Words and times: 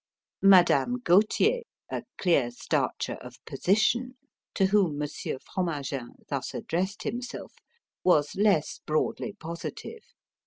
Madame 0.41 0.95
Gauthier, 1.03 1.61
a 1.91 2.01
clear 2.17 2.49
starcher 2.49 3.19
of 3.21 3.35
position, 3.45 4.17
to 4.55 4.65
whom 4.65 4.97
Monsieur 4.97 5.37
Fromagin 5.37 6.15
thus 6.27 6.55
addressed 6.55 7.03
himself, 7.03 7.53
was 8.03 8.33
less 8.35 8.79
broadly 8.87 9.31
positive. 9.39 10.01